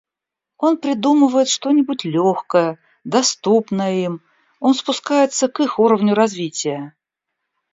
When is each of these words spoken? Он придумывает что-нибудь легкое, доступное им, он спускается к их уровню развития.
Он 0.57 0.77
придумывает 0.77 1.47
что-нибудь 1.47 2.05
легкое, 2.05 2.79
доступное 3.03 3.97
им, 4.03 4.23
он 4.59 4.73
спускается 4.73 5.47
к 5.47 5.59
их 5.59 5.77
уровню 5.77 6.15
развития. 6.15 6.95